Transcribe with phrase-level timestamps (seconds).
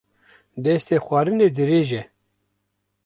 [0.63, 2.01] Destê xwarinê dirêj e